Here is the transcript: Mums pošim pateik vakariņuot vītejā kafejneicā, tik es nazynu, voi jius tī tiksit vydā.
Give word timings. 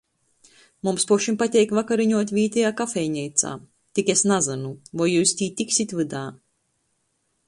Mums 0.87 1.03
pošim 1.09 1.35
pateik 1.41 1.73
vakariņuot 1.79 2.31
vītejā 2.37 2.71
kafejneicā, 2.79 3.53
tik 3.99 4.09
es 4.15 4.23
nazynu, 4.33 4.75
voi 5.03 5.11
jius 5.11 5.35
tī 5.43 5.51
tiksit 5.61 5.95
vydā. 6.01 6.23